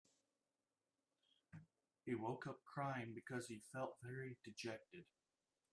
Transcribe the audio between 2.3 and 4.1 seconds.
up crying because he felt